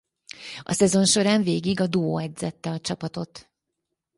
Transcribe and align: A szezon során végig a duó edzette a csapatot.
A 0.63 0.73
szezon 0.73 1.05
során 1.05 1.43
végig 1.43 1.79
a 1.79 1.87
duó 1.87 2.17
edzette 2.17 2.69
a 2.69 2.79
csapatot. 2.79 3.49